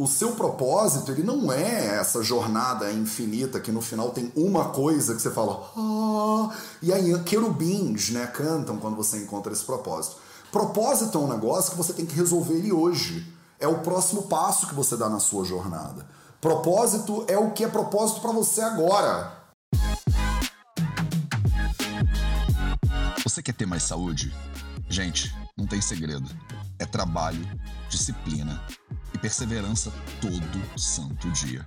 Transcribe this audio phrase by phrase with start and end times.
[0.00, 5.14] O seu propósito, ele não é essa jornada infinita que no final tem uma coisa
[5.14, 6.48] que você fala, ah,
[6.80, 10.16] e aí querubins, né, cantam quando você encontra esse propósito.
[10.50, 13.30] Propósito é um negócio que você tem que resolver ele hoje.
[13.60, 16.06] É o próximo passo que você dá na sua jornada.
[16.40, 19.42] Propósito é o que é propósito para você agora.
[23.22, 24.34] Você quer ter mais saúde?
[24.88, 26.30] Gente, não tem segredo.
[26.78, 27.46] É trabalho,
[27.90, 28.58] disciplina
[29.22, 31.64] perseverança todo santo dia.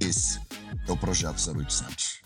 [0.00, 0.40] Esse
[0.88, 2.20] é o Projeto 0800.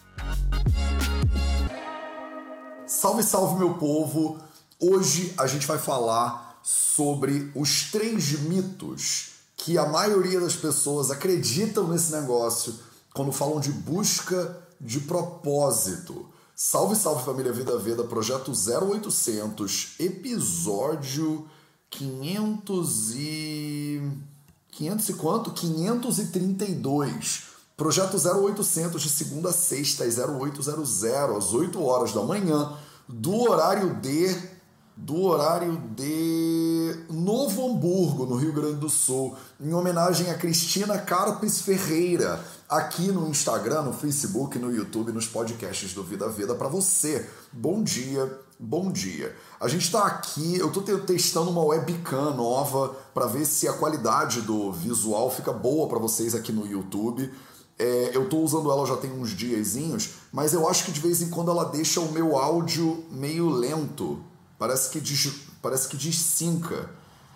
[2.87, 4.39] Salve, salve, meu povo!
[4.81, 11.87] Hoje a gente vai falar sobre os três mitos que a maioria das pessoas acreditam
[11.87, 12.75] nesse negócio
[13.13, 16.27] quando falam de busca de propósito.
[16.57, 21.47] Salve, salve família Vida Veda, projeto 0800, episódio
[21.91, 24.34] 500 e
[24.77, 25.51] 500 e quanto?
[25.53, 27.45] 532.
[27.77, 32.73] Projeto 0800 de segunda a sexta às 0800 às 8 horas da manhã,
[33.09, 34.55] do horário de
[34.97, 41.63] do horário de Novo Hamburgo, no Rio Grande do Sul, em homenagem a Cristina Carpes
[41.63, 47.29] Ferreira, aqui no Instagram, no Facebook, no YouTube, nos podcasts do Vida Vida para você.
[47.53, 49.35] Bom dia, bom dia.
[49.61, 54.43] A gente está aqui, eu estou testando uma webcam nova para ver se a qualidade
[54.43, 57.33] do visual fica boa para vocês aqui no YouTube.
[57.79, 61.21] É, eu estou usando ela já tem uns diazinhos, mas eu acho que de vez
[61.21, 64.23] em quando ela deixa o meu áudio meio lento.
[64.59, 66.89] Parece que, des, parece que descinca.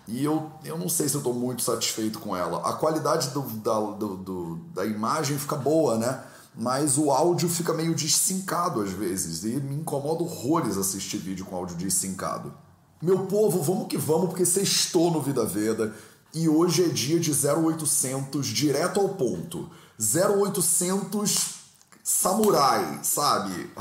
[0.07, 2.67] E eu, eu não sei se eu estou muito satisfeito com ela.
[2.67, 6.23] A qualidade do, da, do, do, da imagem fica boa, né?
[6.59, 9.43] Mas o áudio fica meio desincado às vezes.
[9.45, 12.53] E me incomoda horrores assistir vídeo com áudio desincado.
[13.01, 15.95] Meu povo, vamos que vamos, porque sextou no Vida Veda.
[16.33, 19.69] E hoje é dia de 0800, direto ao ponto.
[19.97, 21.55] 0800
[22.03, 23.71] samurai, sabe?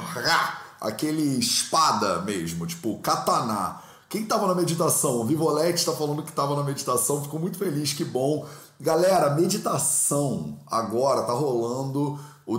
[0.81, 5.21] Aquele espada mesmo, tipo katana quem estava na meditação?
[5.21, 8.47] O Vivolete está falando que estava na meditação, ficou muito feliz, que bom.
[8.81, 12.19] Galera, meditação agora tá rolando
[12.49, 12.57] o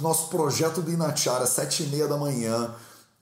[0.00, 2.74] nosso projeto do Inachara, sete e meia da manhã,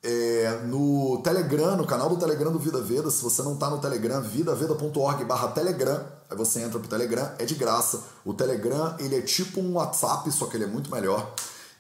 [0.03, 3.11] é, no Telegram, no canal do Telegram do Vida Veda.
[3.11, 7.45] Se você não está no Telegram, vidaveda.org barra Telegram, aí você entra pro Telegram, é
[7.45, 8.03] de graça.
[8.25, 11.35] O Telegram, ele é tipo um WhatsApp, só que ele é muito melhor.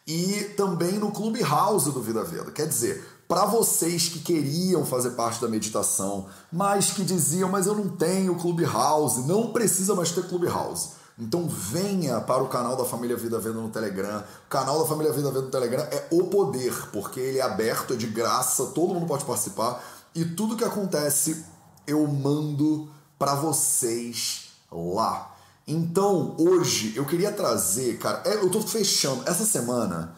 [0.06, 2.50] E também no Clubhouse do Vida Veda.
[2.50, 7.74] Quer dizer, para vocês que queriam fazer parte da meditação, mas que diziam, mas eu
[7.74, 10.90] não tenho Clubhouse, não precisa mais ter Clubhouse.
[11.18, 14.22] Então venha para o canal da Família Vida Venda no Telegram.
[14.46, 17.94] O canal da Família Vida Venda no Telegram é o poder, porque ele é aberto,
[17.94, 19.82] é de graça, todo mundo pode participar
[20.14, 21.44] e tudo que acontece
[21.86, 22.88] eu mando
[23.18, 25.34] para vocês lá.
[25.66, 30.14] Então, hoje eu queria trazer, cara, é, eu tô fechando essa semana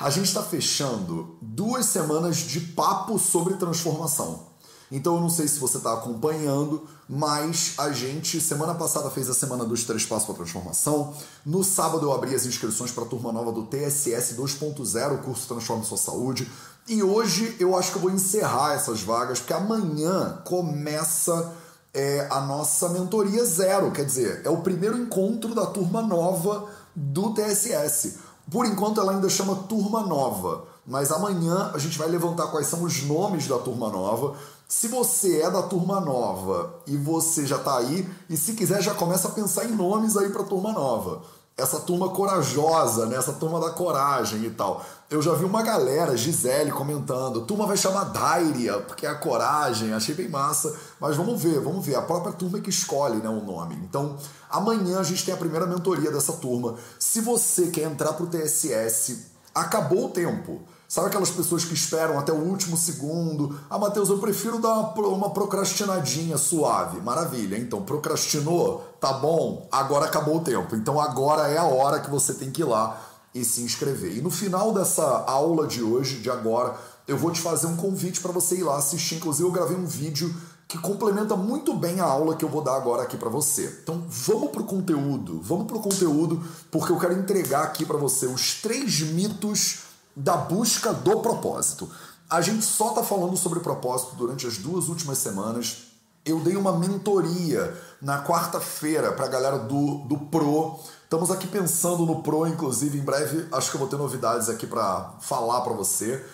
[0.00, 4.46] a gente está fechando duas semanas de papo sobre transformação.
[4.90, 9.34] Então eu não sei se você está acompanhando, mas a gente semana passada fez a
[9.34, 11.14] semana dos três passos para transformação.
[11.44, 15.84] No sábado eu abri as inscrições para a turma nova do TSS 2.0, curso Transforma
[15.84, 16.50] Sua Saúde.
[16.88, 21.52] E hoje eu acho que eu vou encerrar essas vagas, porque amanhã começa
[21.92, 23.90] é, a nossa mentoria zero.
[23.90, 28.18] Quer dizer, é o primeiro encontro da turma nova do TSS.
[28.50, 32.84] Por enquanto ela ainda chama Turma Nova, mas amanhã a gente vai levantar quais são
[32.84, 34.36] os nomes da Turma Nova.
[34.68, 38.94] Se você é da Turma Nova e você já está aí, e se quiser já
[38.94, 41.22] começa a pensar em nomes aí para Turma Nova
[41.56, 43.16] essa turma corajosa, né?
[43.16, 44.84] essa turma da coragem e tal.
[45.08, 49.92] Eu já vi uma galera, Gisele, comentando: turma vai chamar Dairia, porque é a coragem,
[49.94, 50.76] achei bem massa.
[51.00, 51.94] Mas vamos ver, vamos ver.
[51.94, 53.74] A própria turma é que escolhe né, o nome.
[53.76, 54.18] Então,
[54.50, 56.74] amanhã a gente tem a primeira mentoria dessa turma.
[56.98, 60.60] Se você quer entrar para o TSS, acabou o tempo.
[60.88, 63.58] Sabe aquelas pessoas que esperam até o último segundo?
[63.68, 67.00] Ah, Matheus, eu prefiro dar uma procrastinadinha suave.
[67.00, 67.58] Maravilha.
[67.58, 68.96] Então, procrastinou?
[69.00, 70.76] Tá bom, agora acabou o tempo.
[70.76, 73.00] Então, agora é a hora que você tem que ir lá
[73.34, 74.16] e se inscrever.
[74.16, 76.76] E no final dessa aula de hoje, de agora,
[77.08, 79.16] eu vou te fazer um convite para você ir lá assistir.
[79.16, 80.32] Inclusive, eu gravei um vídeo
[80.68, 83.80] que complementa muito bem a aula que eu vou dar agora aqui para você.
[83.82, 85.40] Então, vamos pro conteúdo.
[85.42, 89.85] Vamos pro conteúdo, porque eu quero entregar aqui para você os três mitos
[90.16, 91.90] da busca do propósito.
[92.28, 95.88] A gente só está falando sobre propósito durante as duas últimas semanas.
[96.24, 100.80] Eu dei uma mentoria na quarta-feira para a galera do, do Pro.
[101.04, 104.66] Estamos aqui pensando no Pro, inclusive, em breve acho que eu vou ter novidades aqui
[104.66, 106.24] para falar para você.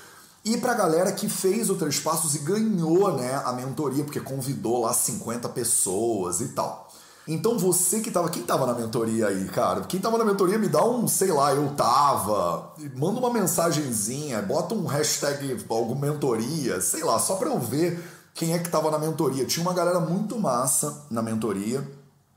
[0.44, 4.18] E para a galera que fez o Três Passos e ganhou né, a mentoria, porque
[4.18, 6.81] convidou lá 50 pessoas e tal.
[7.26, 8.28] Então você que tava.
[8.28, 9.82] Quem tava na mentoria aí, cara?
[9.82, 12.74] Quem tava na mentoria me dá um, sei lá, eu tava.
[12.96, 18.02] Manda uma mensagenzinha, bota um hashtag alguma mentoria, sei lá, só pra eu ver
[18.34, 19.44] quem é que tava na mentoria.
[19.44, 21.86] Tinha uma galera muito massa na mentoria.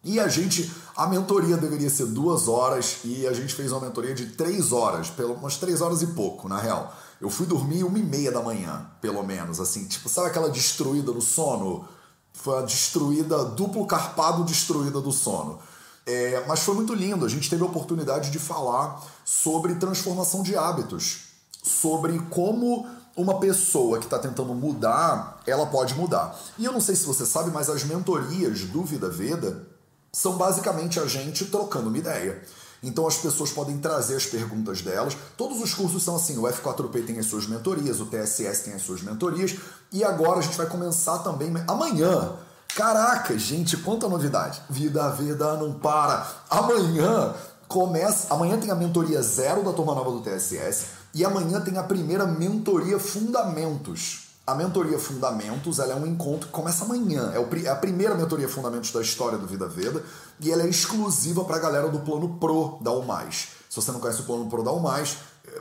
[0.03, 4.13] E a gente, a mentoria deveria ser duas horas e a gente fez uma mentoria
[4.13, 6.95] de três horas, pelo umas três horas e pouco, na real.
[7.19, 11.11] Eu fui dormir uma e meia da manhã, pelo menos, assim, tipo, sabe aquela destruída
[11.11, 11.88] do sono?
[12.35, 15.59] Foi a destruída, duplo carpado destruída do sono.
[16.05, 20.55] É, mas foi muito lindo, a gente teve a oportunidade de falar sobre transformação de
[20.55, 21.21] hábitos,
[21.63, 26.37] sobre como uma pessoa que está tentando mudar, ela pode mudar.
[26.59, 29.65] E eu não sei se você sabe, mas as mentorias do Vida Veda
[30.11, 32.43] são basicamente a gente trocando uma ideia.
[32.85, 35.17] Então as pessoas podem trazer as perguntas delas.
[35.35, 38.83] Todos os cursos são assim: o F4P tem as suas mentorias, o TSS tem as
[38.83, 39.55] suas mentorias.
[39.91, 42.33] E agora a gente vai começar também amanhã.
[42.75, 44.61] Caraca, gente, quanta novidade!
[44.69, 46.27] Vida, vida não para.
[46.49, 47.33] Amanhã
[47.67, 48.31] começa.
[48.33, 50.88] Amanhã tem a mentoria zero da turma nova do TSS.
[51.13, 54.25] E amanhã tem a primeira mentoria Fundamentos.
[54.47, 57.33] A mentoria Fundamentos ela é um encontro que começa amanhã.
[57.33, 60.03] É, é a primeira mentoria Fundamentos da história do Vida Veda
[60.39, 63.47] e ela é exclusiva para a galera do plano Pro da UMais.
[63.68, 65.59] Se você não conhece o plano Pro da UMais, é,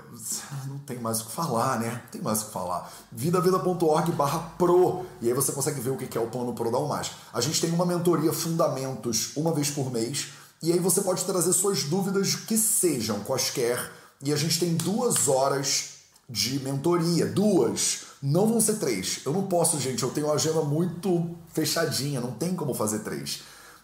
[0.67, 1.93] não tem mais o que falar, né?
[1.93, 2.93] Não tem mais o que falar.
[3.11, 6.77] vidaveda.org barra pro e aí você consegue ver o que é o plano Pro da
[6.77, 7.13] UMais.
[7.33, 10.29] A gente tem uma mentoria Fundamentos uma vez por mês
[10.63, 13.91] e aí você pode trazer suas dúvidas que sejam quaisquer
[14.23, 15.95] e a gente tem duas horas
[16.29, 19.21] de mentoria, duas não vão ser três.
[19.27, 20.03] Eu não posso, gente.
[20.03, 22.23] Eu tenho uma agenda muito fechadinha.
[22.23, 23.43] Não tem como fazer três.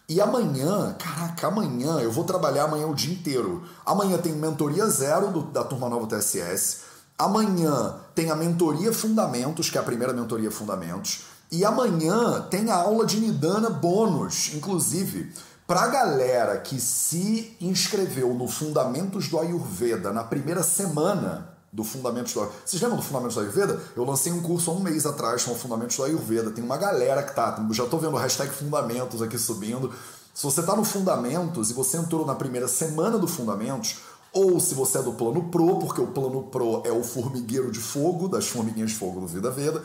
[0.09, 3.63] E amanhã, caraca, amanhã eu vou trabalhar amanhã o dia inteiro.
[3.85, 6.79] Amanhã tem mentoria zero do, da turma nova TSS.
[7.19, 11.25] Amanhã tem a mentoria Fundamentos, que é a primeira mentoria Fundamentos.
[11.51, 15.31] E amanhã tem a aula de Nidana bônus, inclusive.
[15.67, 22.41] Pra galera que se inscreveu no Fundamentos do Ayurveda na primeira semana, do Fundamentos do
[22.41, 22.61] Ayurveda.
[22.65, 23.81] Vocês lembram do Fundamentos do Ayurveda?
[23.95, 26.51] Eu lancei um curso há um mês atrás com o Fundamentos do Ayurveda.
[26.51, 29.91] Tem uma galera que tá, já tô vendo o hashtag Fundamentos aqui subindo.
[30.33, 33.97] Se você tá no Fundamentos e você entrou na primeira semana do Fundamentos,
[34.33, 37.79] ou se você é do Plano Pro, porque o Plano Pro é o formigueiro de
[37.79, 39.83] fogo, das formiguinhas de fogo do Vida Veda,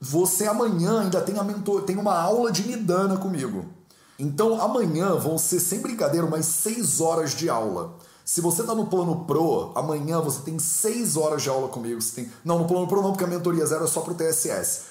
[0.00, 3.64] você amanhã ainda tem, a mentor, tem uma aula de Nidana comigo.
[4.18, 7.96] Então amanhã vão ser, sem brincadeira, umas 6 horas de aula.
[8.28, 11.98] Se você está no plano Pro, amanhã você tem 6 horas de aula comigo.
[11.98, 12.32] Você tem...
[12.44, 14.82] Não, no plano Pro não, porque a mentoria zero é só para o TSS.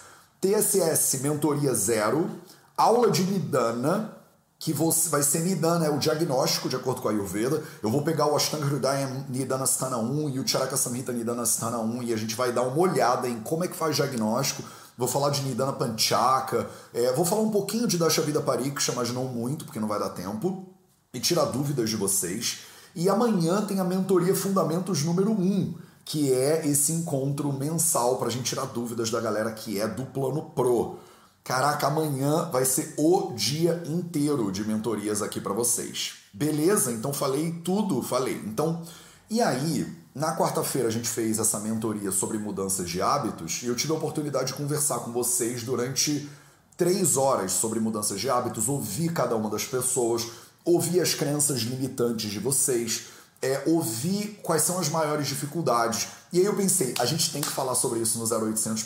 [0.42, 2.32] TSS, mentoria zero,
[2.76, 4.12] aula de Nidana,
[4.58, 7.64] que você, vai ser Nidana, é o diagnóstico de acordo com a Ayurveda.
[7.84, 11.78] Eu vou pegar o Ashtanga Hridaya Nidana Sthana 1 e o Charaka Samhita Nidana Sthana
[11.78, 14.64] 1 e a gente vai dar uma olhada em como é que faz diagnóstico.
[14.98, 19.12] Vou falar de Nidana Panchaka, é, vou falar um pouquinho de Dasha Vida Pariksha, mas
[19.12, 20.66] não muito, porque não vai dar tempo.
[21.14, 22.62] E tirar dúvidas de vocês.
[22.98, 28.32] E amanhã tem a mentoria Fundamentos número 1, que é esse encontro mensal para a
[28.32, 30.98] gente tirar dúvidas da galera que é do plano Pro.
[31.44, 36.16] Caraca, amanhã vai ser o dia inteiro de mentorias aqui para vocês.
[36.34, 36.92] Beleza?
[36.92, 38.42] Então falei tudo, falei.
[38.48, 38.82] Então,
[39.30, 43.76] e aí, na quarta-feira a gente fez essa mentoria sobre mudanças de hábitos e eu
[43.76, 46.28] tive a oportunidade de conversar com vocês durante
[46.76, 50.28] três horas sobre mudanças de hábitos, ouvir cada uma das pessoas,
[50.68, 53.06] ouvir as crenças limitantes de vocês,
[53.42, 56.10] é, ouvir quais são as maiores dificuldades.
[56.34, 58.84] E aí eu pensei, a gente tem que falar sobre isso no 0800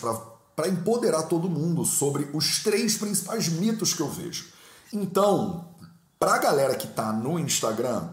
[0.56, 4.46] para empoderar todo mundo sobre os três principais mitos que eu vejo.
[4.94, 5.66] Então,
[6.20, 8.10] para a galera que está no Instagram,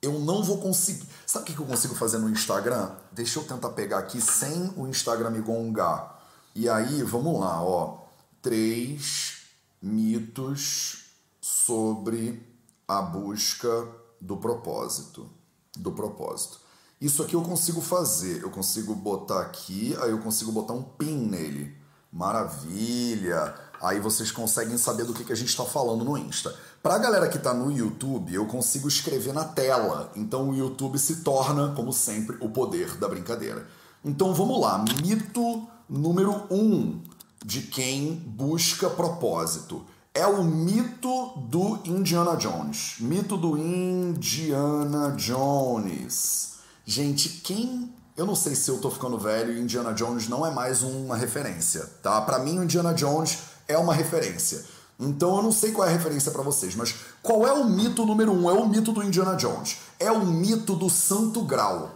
[0.00, 1.06] eu não vou conseguir.
[1.24, 2.90] Sabe o que eu consigo fazer no Instagram?
[3.12, 6.20] Deixa eu tentar pegar aqui sem o Instagram me gongar.
[6.56, 7.98] E aí, vamos lá, ó.
[8.42, 9.34] Três
[9.80, 11.04] mitos
[11.40, 12.51] sobre
[12.98, 13.88] a busca
[14.20, 15.28] do propósito.
[15.76, 16.60] Do propósito.
[17.00, 18.42] Isso aqui eu consigo fazer.
[18.42, 21.76] Eu consigo botar aqui, aí eu consigo botar um pin nele.
[22.12, 23.54] Maravilha!
[23.80, 26.54] Aí vocês conseguem saber do que, que a gente está falando no Insta.
[26.82, 30.12] Para a galera que está no YouTube, eu consigo escrever na tela.
[30.14, 33.66] Então o YouTube se torna, como sempre, o poder da brincadeira.
[34.04, 34.84] Então vamos lá.
[35.02, 37.02] Mito número um
[37.44, 39.84] de quem busca propósito
[40.14, 42.96] é o mito do Indiana Jones.
[43.00, 46.54] Mito do Indiana Jones.
[46.84, 47.92] Gente, quem.
[48.14, 51.16] Eu não sei se eu tô ficando velho e Indiana Jones não é mais uma
[51.16, 52.20] referência, tá?
[52.20, 54.62] Para mim, o Indiana Jones é uma referência.
[55.00, 58.04] Então eu não sei qual é a referência para vocês, mas qual é o mito
[58.04, 58.50] número um?
[58.50, 59.78] É o mito do Indiana Jones.
[59.98, 61.90] É o mito do Santo Grau.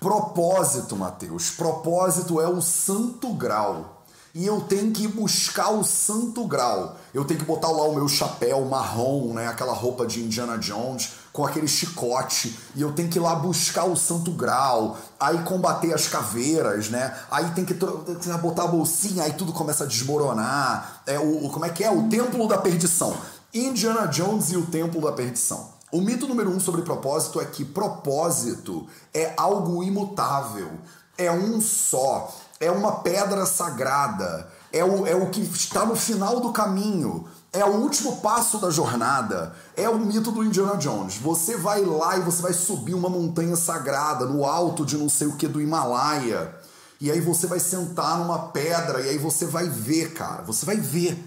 [0.00, 1.50] Propósito, Mateus.
[1.50, 3.99] Propósito é o Santo Grau.
[4.34, 6.96] E eu tenho que buscar o santo grau.
[7.12, 11.10] Eu tenho que botar lá o meu chapéu marrom, né, aquela roupa de Indiana Jones,
[11.32, 15.94] com aquele chicote, e eu tenho que ir lá buscar o santo grau, aí combater
[15.94, 17.16] as caveiras, né?
[17.30, 21.02] Aí tem que botar a bolsinha, aí tudo começa a desmoronar.
[21.06, 21.90] É o como é que é?
[21.90, 23.16] O templo da perdição.
[23.54, 25.70] Indiana Jones e o templo da perdição.
[25.92, 30.70] O mito número um sobre propósito é que propósito é algo imutável,
[31.18, 36.40] é um só é uma pedra sagrada, é o, é o que está no final
[36.40, 41.16] do caminho, é o último passo da jornada, é o mito do Indiana Jones.
[41.16, 45.26] Você vai lá e você vai subir uma montanha sagrada no alto de não sei
[45.26, 46.54] o que do Himalaia.
[47.00, 50.76] E aí você vai sentar numa pedra e aí você vai ver, cara, você vai
[50.76, 51.18] ver.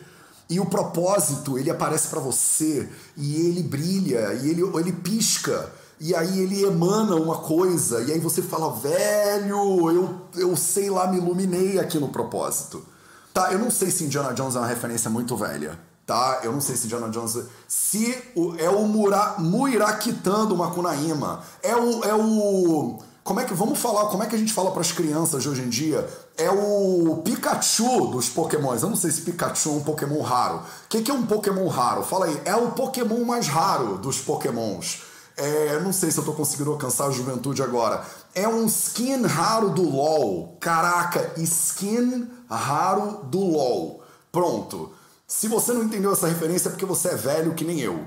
[0.47, 2.87] E o propósito, ele aparece para você
[3.17, 5.71] e ele brilha e ele, ele pisca
[6.05, 11.07] e aí ele emana uma coisa, e aí você fala, velho, eu, eu sei lá,
[11.07, 12.85] me iluminei aqui no propósito.
[13.33, 16.41] Tá, eu não sei se Indiana Jones é uma referência muito velha, tá?
[16.43, 17.37] Eu não sei se Indiana Jones.
[17.69, 22.03] Se o, é o Mura, Muirakitan do Makunaíma, é o.
[22.03, 24.07] É o como é que vamos falar?
[24.07, 26.05] Como é que a gente fala para as crianças de hoje em dia?
[26.37, 28.83] É o Pikachu dos Pokémons.
[28.83, 30.57] Eu não sei se Pikachu é um Pokémon raro.
[30.57, 32.03] O que, que é um Pokémon raro?
[32.03, 32.41] Fala aí.
[32.43, 35.12] É o Pokémon mais raro dos Pokémons.
[35.35, 38.05] É, não sei se eu tô conseguindo alcançar a juventude agora.
[38.35, 40.57] É um skin raro do LoL.
[40.59, 44.03] Caraca, skin raro do LoL.
[44.31, 44.91] Pronto.
[45.27, 48.05] Se você não entendeu essa referência é porque você é velho que nem eu.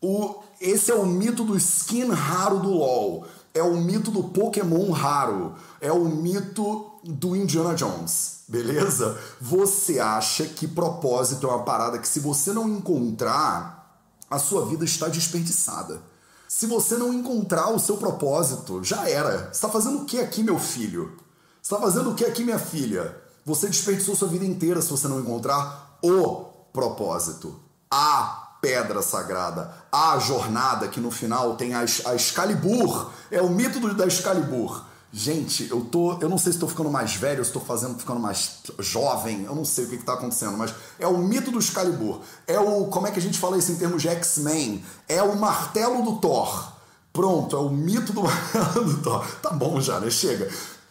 [0.00, 3.26] O, esse é o mito do skin raro do LoL.
[3.52, 5.54] É o mito do Pokémon raro.
[5.80, 8.42] É o mito do Indiana Jones.
[8.46, 9.18] Beleza?
[9.40, 14.84] Você acha que propósito é uma parada que se você não encontrar, a sua vida
[14.84, 16.00] está desperdiçada.
[16.48, 19.38] Se você não encontrar o seu propósito, já era.
[19.38, 21.14] Você está fazendo o que aqui, meu filho?
[21.60, 23.14] Você está fazendo o que aqui, minha filha?
[23.44, 30.18] Você desperdiçou sua vida inteira se você não encontrar o propósito, a pedra sagrada, a
[30.18, 34.86] jornada que no final tem a, a Excalibur, é o mito da Excalibur.
[35.10, 36.18] Gente, eu tô.
[36.20, 39.54] Eu não sei se estou ficando mais velho, se estou fazendo ficando mais jovem, eu
[39.54, 42.20] não sei o que está acontecendo, mas é o mito do Excalibur.
[42.46, 42.86] É o.
[42.86, 44.84] Como é que a gente fala isso em termos de X-Men?
[45.08, 46.72] É o martelo do Thor.
[47.10, 49.26] Pronto, é o mito do martelo do Thor.
[49.40, 50.10] Tá bom já, né?
[50.10, 50.50] Chega.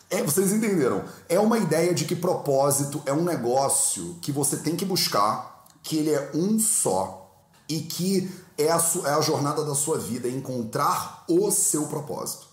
[0.09, 1.03] É, vocês entenderam?
[1.29, 5.97] É uma ideia de que propósito é um negócio que você tem que buscar, que
[5.97, 7.29] ele é um só
[7.69, 12.46] e que é a, é a jornada da sua vida, é encontrar o seu propósito.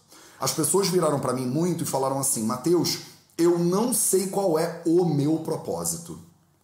[0.44, 2.98] As pessoas viraram para mim muito e falaram assim: Mateus,
[3.38, 6.18] eu não sei qual é o meu propósito.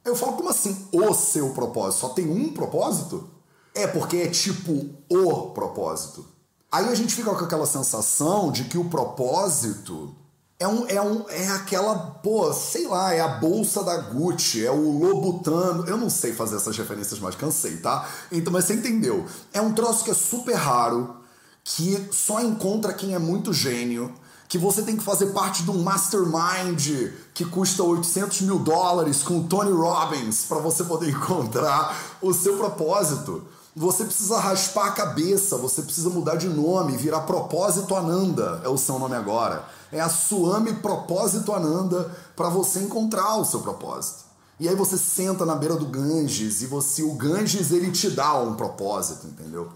[0.04, 2.00] Eu falo, como assim o seu propósito?
[2.00, 3.26] Só tem um propósito?
[3.74, 6.26] É porque é tipo o propósito.
[6.70, 10.14] Aí a gente fica com aquela sensação de que o propósito
[10.58, 14.70] é, um, é, um, é aquela, pô, sei lá, é a bolsa da Gucci, é
[14.70, 15.86] o Lobutano.
[15.88, 18.06] Eu não sei fazer essas referências, mas cansei, tá?
[18.30, 19.24] Então, mas você entendeu.
[19.54, 21.16] É um troço que é super raro,
[21.64, 24.12] que só encontra quem é muito gênio,
[24.48, 29.38] que você tem que fazer parte de um mastermind que custa 800 mil dólares com
[29.38, 33.44] o Tony Robbins para você poder encontrar o seu propósito.
[33.76, 38.76] Você precisa raspar a cabeça, você precisa mudar de nome, virar Propósito Ananda é o
[38.76, 39.64] seu nome agora.
[39.92, 44.24] É a Suame Propósito Ananda para você encontrar o seu propósito.
[44.58, 48.34] E aí você senta na beira do Ganges e você o Ganges ele te dá
[48.34, 49.70] um propósito, entendeu?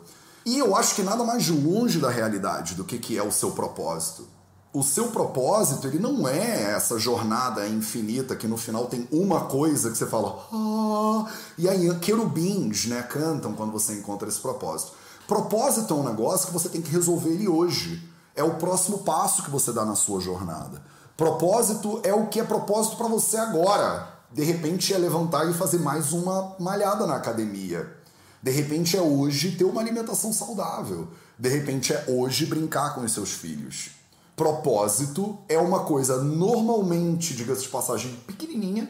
[0.46, 3.52] E eu acho que nada mais longe da realidade do que, que é o seu
[3.52, 4.28] propósito.
[4.72, 9.90] O seu propósito, ele não é essa jornada infinita que no final tem uma coisa
[9.90, 14.92] que você fala, ah, e aí querubins, né, cantam quando você encontra esse propósito.
[15.26, 18.02] Propósito é um negócio que você tem que resolver ele hoje.
[18.34, 20.82] É o próximo passo que você dá na sua jornada.
[21.16, 24.08] Propósito é o que é propósito para você agora.
[24.32, 28.03] De repente é levantar e fazer mais uma malhada na academia.
[28.44, 31.08] De repente é hoje ter uma alimentação saudável.
[31.38, 33.88] De repente é hoje brincar com os seus filhos.
[34.36, 38.86] Propósito é uma coisa normalmente, diga-se de passagem, pequenininha.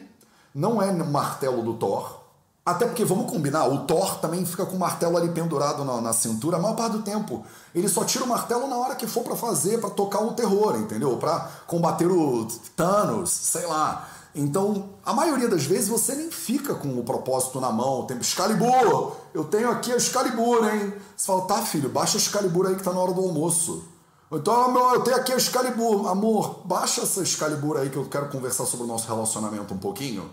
[0.52, 2.18] Não é martelo do Thor.
[2.66, 6.12] Até porque, vamos combinar, o Thor também fica com o martelo ali pendurado na, na
[6.12, 7.44] cintura a maior parte do tempo.
[7.72, 10.74] Ele só tira o martelo na hora que for para fazer, para tocar o terror,
[10.74, 11.16] entendeu?
[11.16, 12.44] Para combater o
[12.74, 14.08] Thanos, sei lá.
[14.34, 18.04] Então, a maioria das vezes você nem fica com o propósito na mão.
[18.04, 20.92] Tem Excalibur, eu tenho aqui a Excalibur, hein?
[21.16, 23.84] Você fala, tá, filho, baixa a Excalibur aí que tá na hora do almoço.
[24.32, 26.08] Então, meu, eu tenho aqui a Excalibur.
[26.08, 30.28] Amor, baixa essa Excalibur aí que eu quero conversar sobre o nosso relacionamento um pouquinho.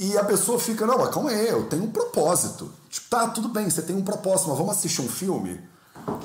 [0.00, 2.70] E a pessoa fica, não, mas calma aí, eu tenho um propósito.
[2.88, 5.60] Tipo, tá, tudo bem, você tem um propósito, mas vamos assistir um filme?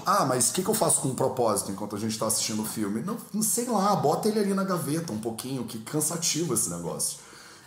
[0.05, 2.62] Ah, mas o que, que eu faço com um propósito enquanto a gente está assistindo
[2.62, 3.01] o filme?
[3.01, 7.19] Não, não sei lá, bota ele ali na gaveta um pouquinho, que cansativo esse negócio.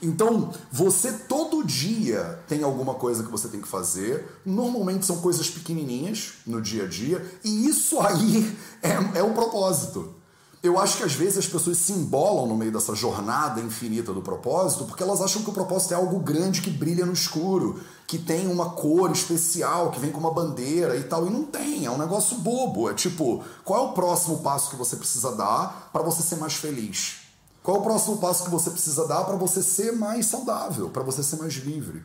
[0.03, 4.27] Então, você todo dia tem alguma coisa que você tem que fazer.
[4.45, 7.25] Normalmente são coisas pequenininhas no dia a dia.
[7.45, 10.20] E isso aí é, é propósito.
[10.63, 14.21] Eu acho que às vezes as pessoas se embolam no meio dessa jornada infinita do
[14.21, 18.19] propósito porque elas acham que o propósito é algo grande que brilha no escuro, que
[18.19, 21.27] tem uma cor especial, que vem com uma bandeira e tal.
[21.27, 22.91] E não tem, é um negócio bobo.
[22.91, 26.53] É tipo, qual é o próximo passo que você precisa dar para você ser mais
[26.53, 27.21] feliz?
[27.63, 31.03] Qual é o próximo passo que você precisa dar para você ser mais saudável, para
[31.03, 32.03] você ser mais livre?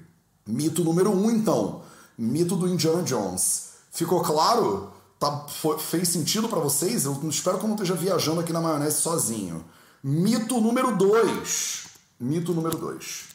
[0.48, 1.82] Mito número um, então.
[2.18, 3.72] Mito do Indiana Jones.
[3.92, 4.95] Ficou claro?
[5.20, 7.06] Tá, foi, fez sentido para vocês?
[7.06, 9.64] Eu espero que eu não esteja viajando aqui na maionese sozinho.
[10.04, 11.86] Mito número dois.
[12.20, 13.26] Mito número dois.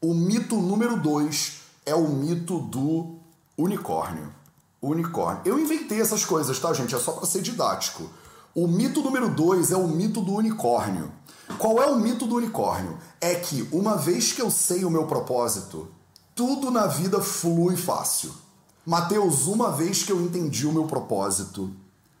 [0.00, 3.18] O mito número dois é o mito do
[3.56, 4.32] unicórnio.
[4.82, 5.42] Unicórnio.
[5.44, 6.94] Eu inventei essas coisas, tá, gente?
[6.94, 8.08] É só para ser didático.
[8.54, 11.12] O mito número dois é o mito do unicórnio.
[11.58, 12.98] Qual é o mito do unicórnio?
[13.20, 15.88] É que uma vez que eu sei o meu propósito,
[16.34, 18.34] tudo na vida flui fácil.
[18.86, 21.70] Mateus, uma vez que eu entendi o meu propósito,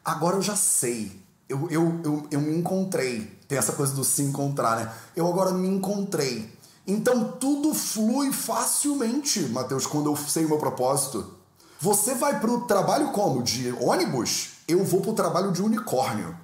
[0.04, 1.24] agora eu já sei.
[1.48, 3.38] Eu, eu, eu, eu me encontrei.
[3.46, 4.92] Tem essa coisa do se encontrar, né?
[5.14, 6.52] Eu agora me encontrei.
[6.84, 11.34] Então tudo flui facilmente, Mateus, quando eu sei o meu propósito.
[11.80, 13.42] Você vai pro trabalho como?
[13.42, 14.50] De ônibus?
[14.66, 16.36] Eu vou pro trabalho de unicórnio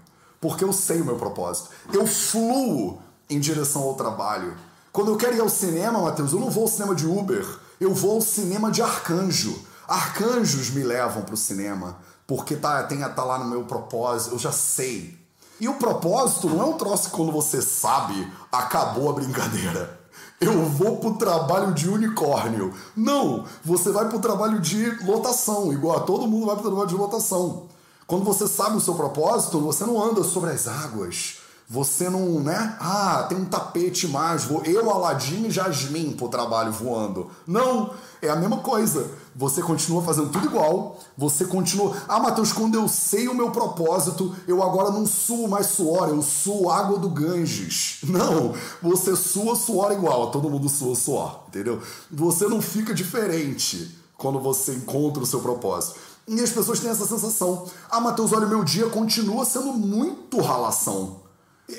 [0.43, 1.71] porque eu sei o meu propósito.
[1.93, 3.01] Eu fluo
[3.31, 4.57] em direção ao trabalho.
[4.93, 7.47] Quando eu quero ir ao cinema, Matheus, eu não vou ao cinema de Uber,
[7.81, 9.57] eu vou ao cinema de arcanjo.
[9.87, 14.39] Arcanjos me levam para o cinema, porque tá, tem, tá lá no meu propósito, eu
[14.39, 15.19] já sei.
[15.61, 20.01] E o propósito não é um troço que quando você sabe, acabou a brincadeira.
[20.41, 22.75] Eu vou pro trabalho de unicórnio.
[22.97, 27.69] Não, você vai pro trabalho de lotação, igual todo mundo vai pro trabalho de lotação.
[28.09, 31.42] Quando você sabe o seu propósito, você não anda sobre as águas.
[31.73, 32.77] Você não, né?
[32.79, 34.61] Ah, tem um tapete mágico.
[34.67, 37.31] Eu, Aladim e Jasmine pro trabalho voando.
[37.47, 39.11] Não, é a mesma coisa.
[39.35, 41.01] Você continua fazendo tudo igual.
[41.17, 41.97] Você continua.
[42.07, 46.21] Ah, Matheus, quando eu sei o meu propósito, eu agora não suo mais suor, eu
[46.21, 48.01] suo água do Ganges.
[48.05, 50.31] Não, você sua suor igual.
[50.31, 51.81] Todo mundo sua suor, entendeu?
[52.11, 55.99] Você não fica diferente quando você encontra o seu propósito.
[56.29, 57.65] E as pessoas têm essa sensação.
[57.91, 61.22] Ah, Matheus, olha, meu dia continua sendo muito ralação.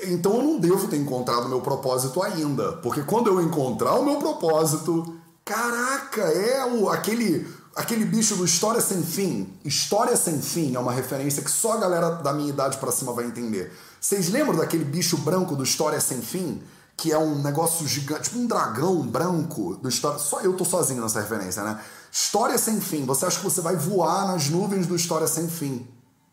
[0.04, 2.72] Então eu não devo ter encontrado o meu propósito ainda.
[2.74, 8.80] Porque quando eu encontrar o meu propósito, caraca, é o, aquele, aquele bicho do História
[8.80, 9.52] Sem Fim.
[9.64, 13.12] História Sem Fim é uma referência que só a galera da minha idade para cima
[13.12, 13.72] vai entender.
[14.00, 16.62] Vocês lembram daquele bicho branco do História Sem Fim?
[16.96, 20.18] Que é um negócio gigante, tipo um dragão branco do História.
[20.18, 21.80] Só eu tô sozinho nessa referência, né?
[22.14, 23.04] História sem fim.
[23.06, 25.84] Você acha que você vai voar nas nuvens do História sem fim.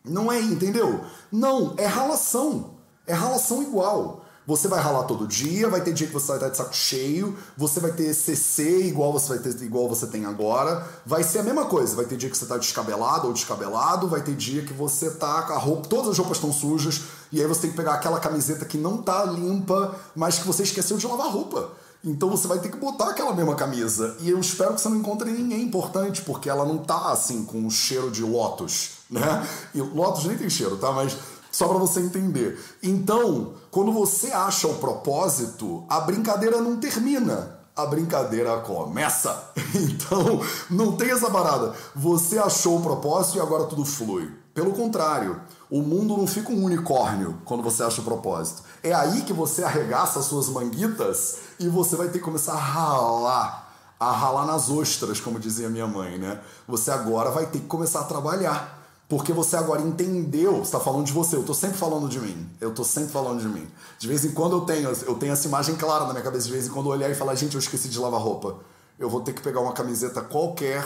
[0.04, 1.04] Não é, entendeu?
[1.32, 2.81] Não, é ralação.
[3.12, 4.24] É ralação igual.
[4.46, 7.36] Você vai ralar todo dia, vai ter dia que você vai estar de saco cheio,
[7.58, 10.82] você vai ter CC igual você vai ter igual você tem agora.
[11.04, 14.22] Vai ser a mesma coisa, vai ter dia que você está descabelado ou descabelado, vai
[14.22, 17.46] ter dia que você tá com a roupa, todas as roupas estão sujas, e aí
[17.46, 21.06] você tem que pegar aquela camiseta que não tá limpa, mas que você esqueceu de
[21.06, 21.70] lavar roupa.
[22.04, 24.16] Então você vai ter que botar aquela mesma camisa.
[24.20, 27.64] E eu espero que você não encontre ninguém importante, porque ela não tá assim com
[27.64, 29.46] o cheiro de Lotus, né?
[29.72, 30.90] E Lotus nem tem cheiro, tá?
[30.90, 31.16] Mas
[31.52, 32.58] só para você entender.
[32.82, 37.60] Então, quando você acha o propósito, a brincadeira não termina.
[37.76, 39.50] A brincadeira começa.
[39.74, 41.72] Então, não tem essa parada.
[41.96, 44.30] Você achou o propósito e agora tudo flui.
[44.52, 48.62] Pelo contrário, o mundo não fica um unicórnio quando você acha o propósito.
[48.82, 52.56] É aí que você arregaça as suas manguitas e você vai ter que começar a
[52.56, 56.38] ralar, a ralar nas ostras, como dizia minha mãe, né?
[56.68, 58.81] Você agora vai ter que começar a trabalhar.
[59.12, 62.48] Porque você agora entendeu, está falando de você, eu estou sempre falando de mim.
[62.58, 63.68] Eu estou sempre falando de mim.
[63.98, 66.52] De vez em quando eu tenho, eu tenho essa imagem clara na minha cabeça, de
[66.52, 68.60] vez em quando eu olhar e falar, gente, eu esqueci de lavar roupa.
[68.98, 70.82] Eu vou ter que pegar uma camiseta qualquer,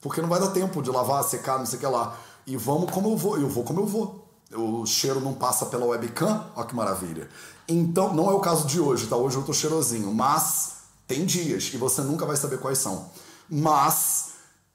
[0.00, 2.16] porque não vai dar tempo de lavar, secar, não sei o que lá.
[2.46, 4.26] E vamos como eu vou, eu vou como eu vou.
[4.54, 7.28] O cheiro não passa pela webcam, olha que maravilha.
[7.68, 9.16] Então, não é o caso de hoje, tá?
[9.16, 13.10] Hoje eu tô cheirosinho, mas tem dias e você nunca vai saber quais são.
[13.50, 14.30] Mas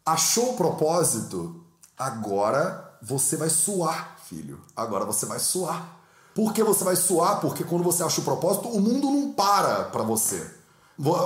[0.05, 1.64] achou o propósito,
[1.97, 4.59] agora você vai suar, filho.
[4.75, 5.99] Agora você vai suar.
[6.33, 7.39] Por que você vai suar?
[7.39, 10.45] Porque quando você acha o propósito, o mundo não para para você.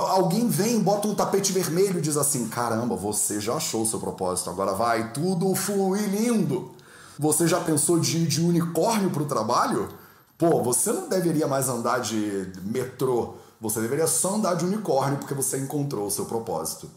[0.08, 4.00] Alguém vem, bota um tapete vermelho e diz assim: caramba, você já achou o seu
[4.00, 6.72] propósito, agora vai tudo fluir lindo.
[7.18, 9.88] Você já pensou de ir de unicórnio para o trabalho?
[10.36, 15.34] Pô, você não deveria mais andar de metrô, você deveria só andar de unicórnio porque
[15.34, 16.90] você encontrou o seu propósito.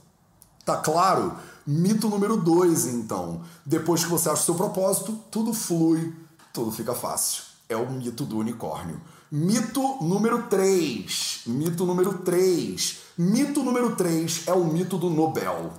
[0.66, 1.36] Tá claro?
[1.66, 3.42] Mito número dois, então.
[3.66, 6.14] Depois que você acha o seu propósito, tudo flui,
[6.52, 7.44] tudo fica fácil.
[7.70, 9.02] é o mito do unicórnio.
[9.32, 11.42] Mito número 3.
[11.48, 12.98] Mito número 3.
[13.18, 15.72] Mito número 3 é o mito do Nobel.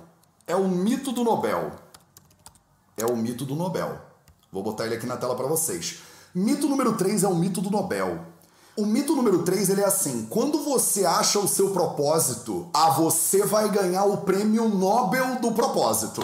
[0.45, 1.71] É o mito do Nobel.
[2.97, 3.97] É o mito do Nobel.
[4.51, 5.99] Vou botar ele aqui na tela para vocês.
[6.33, 8.25] Mito número 3 é o mito do Nobel.
[8.77, 13.45] O mito número 3 ele é assim: quando você acha o seu propósito, a você
[13.45, 16.21] vai ganhar o prêmio Nobel do propósito.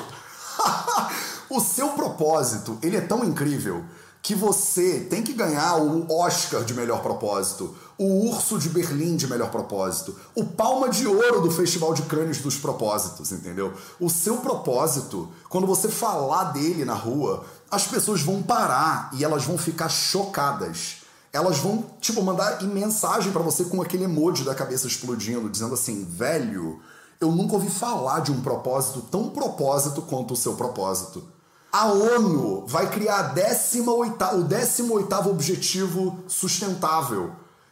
[1.49, 3.85] o seu propósito, ele é tão incrível
[4.21, 9.27] que você tem que ganhar o Oscar de melhor propósito, o Urso de Berlim de
[9.27, 13.73] melhor propósito, o Palma de Ouro do Festival de Crânios dos Propósitos, entendeu?
[13.99, 19.45] O seu propósito, quando você falar dele na rua, as pessoas vão parar e elas
[19.45, 21.00] vão ficar chocadas.
[21.33, 26.03] Elas vão, tipo, mandar mensagem para você com aquele emoji da cabeça explodindo, dizendo assim:
[26.03, 26.79] velho,
[27.21, 31.23] eu nunca ouvi falar de um propósito tão propósito quanto o seu propósito.
[31.71, 37.31] A ONU vai criar 18, o 18 objetivo sustentável.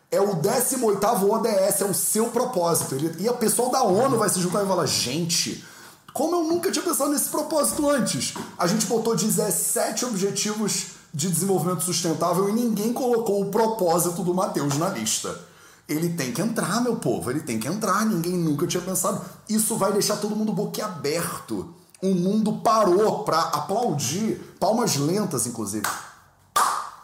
[0.09, 2.95] É o 18 ODS, é o seu propósito.
[3.19, 5.65] E a pessoal da ONU vai se juntar e falar: gente,
[6.13, 8.33] como eu nunca tinha pensado nesse propósito antes?
[8.57, 14.77] A gente botou 17 objetivos de desenvolvimento sustentável e ninguém colocou o propósito do Matheus
[14.77, 15.47] na lista.
[15.87, 18.05] Ele tem que entrar, meu povo, ele tem que entrar.
[18.05, 19.21] Ninguém nunca tinha pensado.
[19.47, 25.85] Isso vai deixar todo mundo boquiaberto o mundo parou para aplaudir, palmas lentas, inclusive.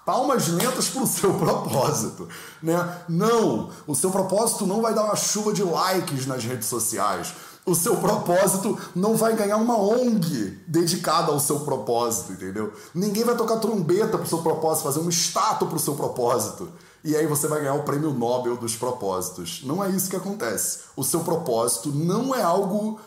[0.06, 2.30] Palmas lentas para o seu propósito,
[2.62, 3.02] né?
[3.10, 7.34] Não, o seu propósito não vai dar uma chuva de likes nas redes sociais.
[7.66, 12.72] O seu propósito não vai ganhar uma ONG dedicada ao seu propósito, entendeu?
[12.94, 16.72] Ninguém vai tocar trombeta pro seu propósito, fazer uma estátua pro seu propósito.
[17.04, 19.62] E aí você vai ganhar o prêmio Nobel dos propósitos.
[19.64, 20.82] Não é isso que acontece.
[20.96, 23.00] O seu propósito não é algo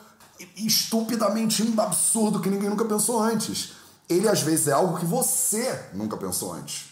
[0.56, 3.72] estupidamente absurdo que ninguém nunca pensou antes.
[4.08, 6.86] Ele às vezes é algo que você nunca pensou antes.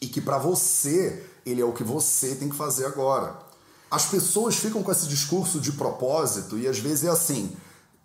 [0.00, 3.49] E que para você, ele é o que você tem que fazer agora.
[3.90, 7.54] As pessoas ficam com esse discurso de propósito e às vezes é assim: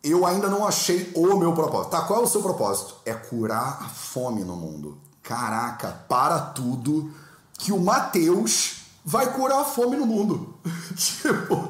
[0.04, 1.92] eu ainda não achei o meu propósito.
[1.92, 2.96] Tá, qual é o seu propósito?
[3.06, 4.98] É curar a fome no mundo.
[5.24, 7.12] Caraca, para tudo
[7.58, 10.54] que o Mateus vai curar a fome no mundo.
[10.96, 11.65] tipo,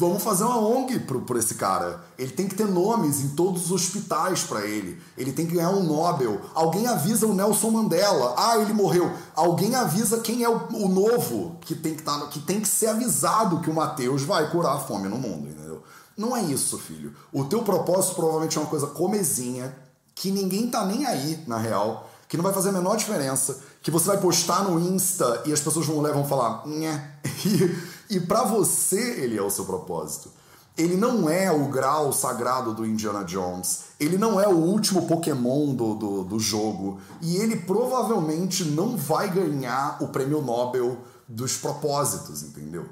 [0.00, 2.02] Vamos fazer uma ONG por, por esse cara.
[2.16, 4.98] Ele tem que ter nomes em todos os hospitais para ele.
[5.14, 6.40] Ele tem que ganhar um Nobel.
[6.54, 8.34] Alguém avisa o Nelson Mandela.
[8.34, 9.12] Ah, ele morreu.
[9.36, 13.60] Alguém avisa quem é o, novo que tem que, tá, que tem que ser avisado
[13.60, 15.82] que o Mateus vai curar a fome no mundo, entendeu?
[16.16, 17.14] Não é isso, filho.
[17.30, 19.76] O teu propósito provavelmente é uma coisa comezinha,
[20.14, 23.90] que ninguém tá nem aí, na real, que não vai fazer a menor diferença, que
[23.90, 26.64] você vai postar no Insta e as pessoas vão levar e vão falar.
[28.10, 30.30] e para você, ele é o seu propósito.
[30.76, 33.82] Ele não é o grau sagrado do Indiana Jones.
[34.00, 37.00] Ele não é o último Pokémon do, do, do jogo.
[37.20, 42.88] E ele provavelmente não vai ganhar o prêmio Nobel dos propósitos, entendeu?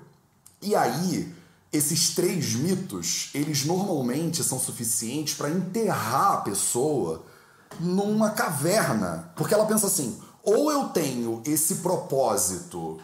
[0.61, 1.35] E aí,
[1.73, 7.25] esses três mitos, eles normalmente são suficientes para enterrar a pessoa
[7.81, 9.33] numa caverna.
[9.35, 12.99] Porque ela pensa assim: ou eu tenho esse propósito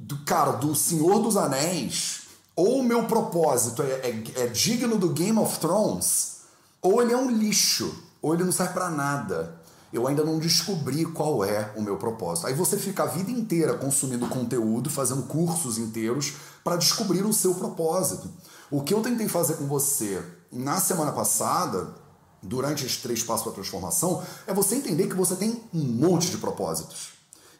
[0.00, 2.22] do cara, do Senhor dos Anéis,
[2.56, 6.42] ou o meu propósito é, é, é digno do Game of Thrones,
[6.80, 9.60] ou ele é um lixo, ou ele não serve para nada.
[9.92, 12.46] Eu ainda não descobri qual é o meu propósito.
[12.46, 17.54] Aí você fica a vida inteira consumindo conteúdo, fazendo cursos inteiros para descobrir o seu
[17.54, 18.30] propósito.
[18.70, 21.94] O que eu tentei fazer com você na semana passada,
[22.42, 26.38] durante esses três passos para transformação, é você entender que você tem um monte de
[26.38, 27.10] propósitos.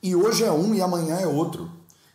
[0.02, 1.70] E hoje é um e amanhã é outro.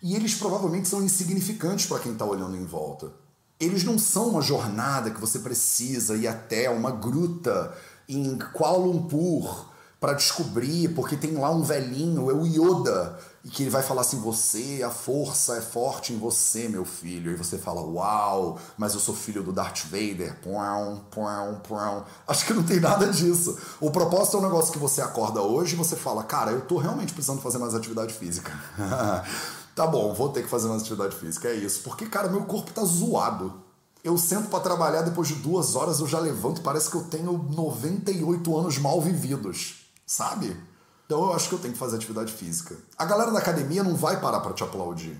[0.08, 3.12] E eles provavelmente são insignificantes para quem está olhando em volta.
[3.60, 7.76] Eles não são uma jornada que você precisa ir até uma gruta
[8.08, 9.65] em Kuala Lumpur
[10.00, 14.00] para descobrir, porque tem lá um velhinho, é o Yoda, e que ele vai falar
[14.00, 17.30] assim: você, a força é forte em você, meu filho.
[17.30, 20.39] E você fala: uau, mas eu sou filho do Darth Vader.
[20.41, 22.04] Pum, pum, pum.
[22.26, 23.58] Acho que não tem nada disso.
[23.82, 26.78] O propósito é um negócio que você acorda hoje e você fala: cara, eu tô
[26.78, 28.54] realmente precisando fazer mais atividade física.
[29.78, 31.82] Tá bom, vou ter que fazer uma atividade física, é isso.
[31.84, 33.62] Porque, cara, meu corpo tá zoado.
[34.04, 37.32] Eu sento para trabalhar, depois de duas horas eu já levanto, parece que eu tenho
[37.56, 40.58] 98 anos mal vividos, sabe?
[41.06, 42.76] Então eu acho que eu tenho que fazer atividade física.
[42.98, 45.16] A galera da academia não vai parar para te aplaudir.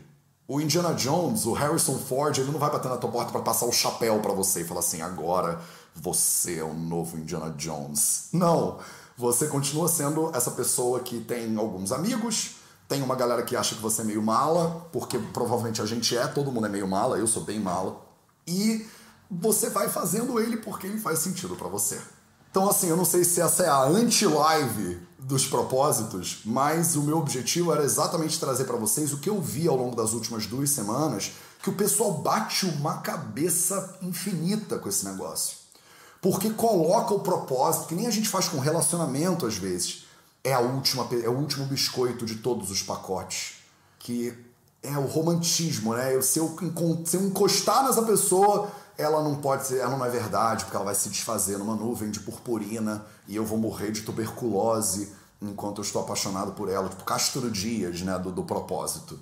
[0.48, 3.68] O Indiana Jones, o Harrison Ford, ele não vai bater na tua porta para passar
[3.68, 5.62] o chapéu para você e falar assim: agora
[5.94, 8.30] você é o novo Indiana Jones.
[8.34, 8.80] Não.
[9.16, 12.57] Você continua sendo essa pessoa que tem alguns amigos,
[12.88, 16.26] tem uma galera que acha que você é meio mala, porque provavelmente a gente é,
[16.28, 18.00] todo mundo é meio mala, eu sou bem mala.
[18.48, 18.88] E
[19.30, 22.00] você vai fazendo ele porque ele faz sentido para você.
[22.50, 27.18] Então, assim, eu não sei se essa é a anti-live dos propósitos, mas o meu
[27.18, 30.70] objetivo era exatamente trazer para vocês o que eu vi ao longo das últimas duas
[30.70, 35.58] semanas, que o pessoal bate uma cabeça infinita com esse negócio.
[36.22, 40.07] Porque coloca o propósito, que nem a gente faz com relacionamento às vezes,
[40.48, 43.56] é a última é o último biscoito de todos os pacotes,
[44.00, 44.34] que
[44.82, 46.22] é o romantismo, né?
[46.22, 46.56] Se eu,
[47.06, 50.86] se eu encostar nessa pessoa, ela não pode ser, ela não é verdade, porque ela
[50.86, 55.84] vai se desfazer numa nuvem de purpurina e eu vou morrer de tuberculose enquanto eu
[55.84, 59.20] estou apaixonado por ela, tipo Castro Dias, né, do, do propósito.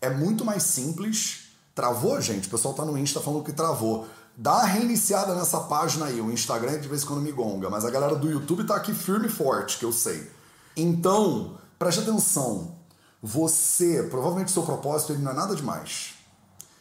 [0.00, 1.48] É muito mais simples.
[1.74, 2.46] Travou, gente?
[2.46, 4.06] O pessoal tá no Insta falando que travou.
[4.40, 6.20] Dá reiniciada nessa página aí.
[6.20, 8.94] O Instagram de vez em quando me gonga, mas a galera do YouTube tá aqui
[8.94, 10.30] firme e forte, que eu sei.
[10.76, 12.76] Então, preste atenção.
[13.20, 16.14] Você, provavelmente seu propósito ele não é nada demais.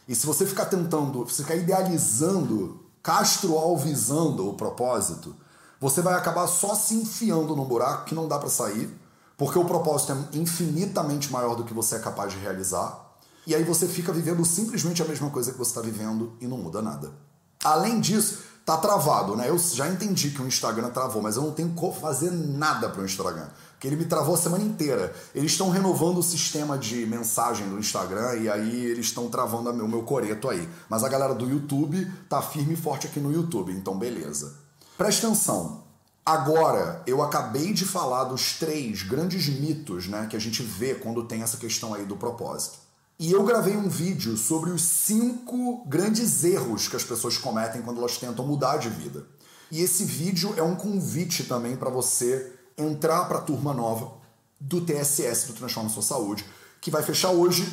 [0.08, 5.36] E se você ficar tentando, se ficar idealizando, castroalvizando o propósito,
[5.82, 8.96] você vai acabar só se enfiando num buraco que não dá para sair,
[9.36, 13.18] porque o propósito é infinitamente maior do que você é capaz de realizar.
[13.48, 16.60] E aí você fica vivendo simplesmente a mesma coisa que você está vivendo e não
[16.60, 17.26] muda nada.
[17.64, 19.50] Além disso, tá travado, né?
[19.50, 23.02] Eu já entendi que o Instagram travou, mas eu não tenho como fazer nada para
[23.02, 23.48] o Instagram
[23.80, 25.14] que ele me travou a semana inteira.
[25.34, 29.88] Eles estão renovando o sistema de mensagem do Instagram e aí eles estão travando o
[29.88, 30.68] meu coreto aí.
[30.90, 34.56] Mas a galera do YouTube tá firme e forte aqui no YouTube, então beleza.
[34.98, 35.84] Preste atenção.
[36.26, 41.24] Agora, eu acabei de falar dos três grandes mitos né, que a gente vê quando
[41.24, 42.80] tem essa questão aí do propósito.
[43.20, 47.98] E eu gravei um vídeo sobre os cinco grandes erros que as pessoas cometem quando
[47.98, 49.26] elas tentam mudar de vida.
[49.72, 54.12] E esse vídeo é um convite também para você entrar para a turma nova
[54.60, 56.46] do TSS, do Transforma Sua Saúde,
[56.80, 57.68] que vai fechar hoje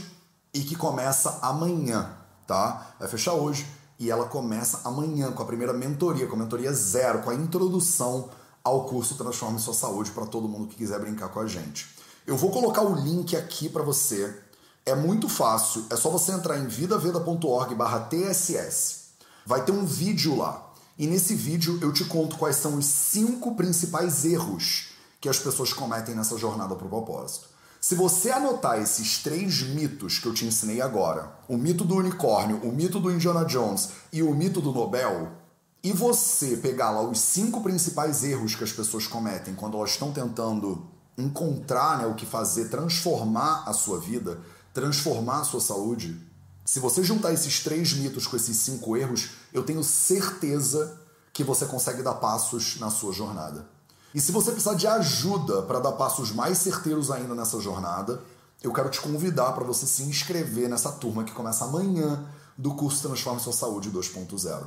[0.54, 2.94] e que começa amanhã, tá?
[2.98, 3.66] Vai fechar hoje
[3.98, 8.30] e ela começa amanhã com a primeira mentoria, com a mentoria zero, com a introdução
[8.62, 11.86] ao curso Transforme Sua Saúde para todo mundo que quiser brincar com a gente.
[12.26, 14.42] Eu vou colocar o link aqui para você.
[14.86, 19.04] É muito fácil, é só você entrar em vidaveda.org/tss.
[19.46, 20.74] Vai ter um vídeo lá.
[20.98, 24.88] E nesse vídeo eu te conto quais são os cinco principais erros
[25.20, 27.48] que as pessoas cometem nessa jornada para o propósito.
[27.80, 32.60] Se você anotar esses três mitos que eu te ensinei agora, o mito do unicórnio,
[32.62, 35.32] o mito do Indiana Jones e o mito do Nobel,
[35.82, 40.12] e você pegar lá os cinco principais erros que as pessoas cometem quando elas estão
[40.12, 44.40] tentando encontrar né, o que fazer, transformar a sua vida,
[44.74, 46.20] transformar a sua saúde,
[46.64, 51.00] se você juntar esses três mitos com esses cinco erros, eu tenho certeza
[51.32, 53.66] que você consegue dar passos na sua jornada.
[54.12, 58.20] E se você precisar de ajuda para dar passos mais certeiros ainda nessa jornada,
[58.62, 62.24] eu quero te convidar para você se inscrever nessa turma que começa amanhã
[62.56, 64.64] do curso Transforme Sua Saúde 2.0.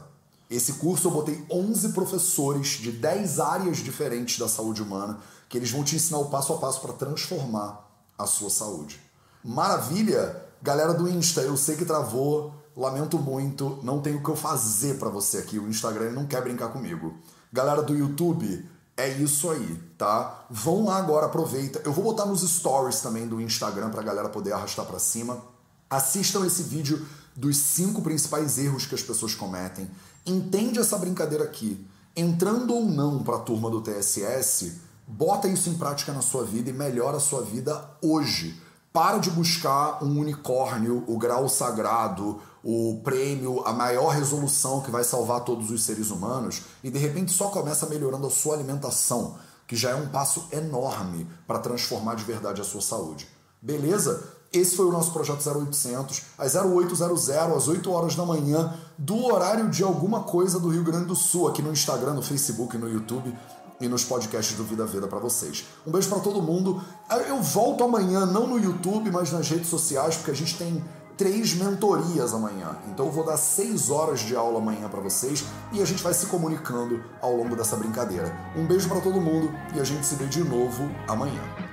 [0.49, 5.71] Esse curso eu botei 11 professores de 10 áreas diferentes da saúde humana que eles
[5.71, 7.85] vão te ensinar o passo a passo para transformar
[8.17, 9.06] a sua saúde.
[9.43, 10.43] Maravilha!
[10.61, 14.97] Galera do Insta, eu sei que travou, lamento muito, não tenho o que eu fazer
[14.97, 15.59] para você aqui.
[15.59, 17.15] O Instagram não quer brincar comigo.
[17.53, 20.45] Galera do YouTube, é isso aí, tá?
[20.49, 21.81] Vão lá agora, aproveita.
[21.85, 25.41] Eu vou botar nos stories também do Instagram pra galera poder arrastar para cima.
[25.89, 29.89] Assistam esse vídeo dos cinco principais erros que as pessoas cometem.
[30.25, 31.87] Entende essa brincadeira aqui.
[32.15, 36.69] Entrando ou não para a turma do TSS, bota isso em prática na sua vida
[36.71, 38.59] e melhora a sua vida hoje.
[38.91, 45.03] Para de buscar um unicórnio, o grau sagrado, o prêmio, a maior resolução que vai
[45.03, 49.35] salvar todos os seres humanos e de repente só começa melhorando a sua alimentação,
[49.67, 53.27] que já é um passo enorme para transformar de verdade a sua saúde.
[53.61, 54.33] Beleza?
[54.51, 59.69] Esse foi o nosso projeto 0800, às 0800, às 8 horas da manhã, do horário
[59.69, 63.35] de alguma coisa do Rio Grande do Sul, aqui no Instagram, no Facebook, no YouTube
[63.79, 65.65] e nos podcasts do Vida Veda para vocês.
[65.85, 66.81] Um beijo para todo mundo.
[67.27, 70.83] Eu volto amanhã, não no YouTube, mas nas redes sociais, porque a gente tem
[71.17, 72.77] três mentorias amanhã.
[72.87, 76.13] Então eu vou dar seis horas de aula amanhã para vocês e a gente vai
[76.13, 78.31] se comunicando ao longo dessa brincadeira.
[78.55, 81.66] Um beijo para todo mundo e a gente se vê de novo amanhã.